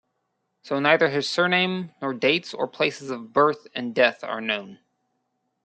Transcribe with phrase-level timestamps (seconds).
[0.63, 4.79] So, neither his surname, nor dates or places of birth and death are known.